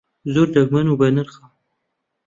زۆر 0.33 0.47
دەگمەن 0.55 0.87
و 0.89 0.99
بەنرخە. 1.01 1.43